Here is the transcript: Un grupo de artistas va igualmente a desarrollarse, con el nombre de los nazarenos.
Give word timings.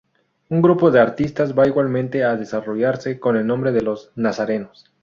Un 0.49 0.63
grupo 0.63 0.89
de 0.89 0.99
artistas 0.99 1.55
va 1.55 1.67
igualmente 1.67 2.23
a 2.23 2.35
desarrollarse, 2.35 3.19
con 3.19 3.37
el 3.37 3.45
nombre 3.45 3.71
de 3.71 3.83
los 3.83 4.11
nazarenos. 4.15 4.91